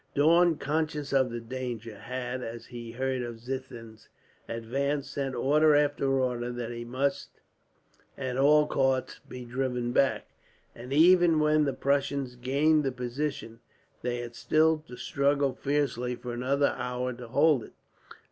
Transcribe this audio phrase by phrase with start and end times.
[0.15, 4.09] Daun, conscious of the danger, had, as he heard of Ziethen's
[4.49, 7.29] advance, sent order after order that he must
[8.17, 10.25] at all costs be driven back;
[10.73, 13.59] and even when the Prussians gained the position,
[14.01, 17.73] they had still to struggle fiercely for another hour to hold it.